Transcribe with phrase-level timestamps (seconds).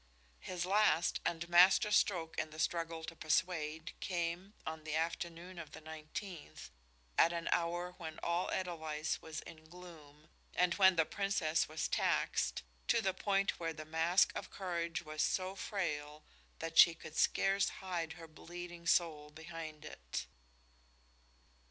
[0.39, 5.73] His last and master stroke in the struggle to persuade came on the afternoon of
[5.73, 6.71] the nineteenth,
[7.19, 12.63] at an hour when all Edelweiss was in gloom and when the Princess was taxed
[12.87, 16.23] to the point where the mask of courage was so frail
[16.57, 20.25] that she could scarce hide her bleeding soul behind it.